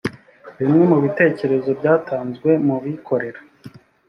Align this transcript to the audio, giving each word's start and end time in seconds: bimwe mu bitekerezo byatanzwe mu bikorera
bimwe 0.57 0.83
mu 0.91 0.97
bitekerezo 1.03 1.69
byatanzwe 1.79 2.49
mu 2.67 2.75
bikorera 2.83 3.41